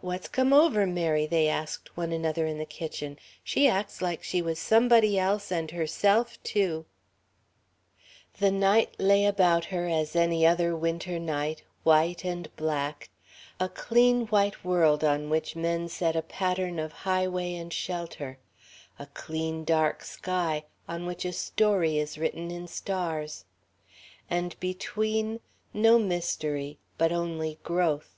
[0.00, 3.16] ("What's come over Mary?" they asked one another in the kitchen.
[3.44, 6.86] "She acts like she was somebody else and herself too.")
[8.40, 13.10] The night lay about her as any other winter night, white and black,
[13.60, 18.38] a clean white world on which men set a pattern of highway and shelter,
[18.98, 23.44] a clean dark sky on which a story is written in stars;
[24.28, 25.38] and between
[25.72, 28.16] no mystery, but only growth.